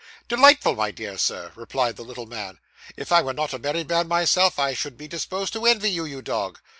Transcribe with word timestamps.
'Delightful, 0.29 0.73
my 0.73 0.89
dear 0.89 1.15
Sir,' 1.15 1.51
replied 1.53 1.95
the 1.95 2.01
little 2.01 2.25
man. 2.25 2.57
'If 2.97 3.11
I 3.11 3.21
were 3.21 3.33
not 3.35 3.53
a 3.53 3.59
married 3.59 3.87
man 3.87 4.07
myself, 4.07 4.57
I 4.57 4.73
should 4.73 4.97
be 4.97 5.07
disposed 5.07 5.53
to 5.53 5.67
envy 5.67 5.91
you, 5.91 6.05
you 6.05 6.23
dog. 6.23 6.59